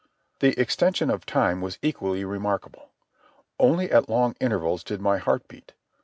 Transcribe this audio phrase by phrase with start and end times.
[0.39, 2.89] The extension of time was equally remarkable.
[3.59, 5.73] Only at long intervals did my heart beat.